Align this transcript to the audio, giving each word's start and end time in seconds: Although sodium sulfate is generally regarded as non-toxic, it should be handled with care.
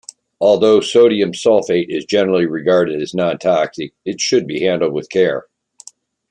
Although 0.39 0.81
sodium 0.81 1.31
sulfate 1.33 1.89
is 1.95 2.05
generally 2.05 2.47
regarded 2.47 2.99
as 3.03 3.13
non-toxic, 3.13 3.93
it 4.03 4.19
should 4.19 4.47
be 4.47 4.61
handled 4.61 4.93
with 4.93 5.11
care. 5.11 5.45